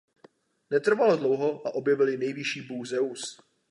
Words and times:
Netrvalo 0.69 1.17
dlouho 1.17 1.67
a 1.67 1.73
objevil 1.75 2.07
ji 2.09 2.17
nejvyšší 2.17 2.61
bůh 2.61 2.87
Zeus. 2.87 3.41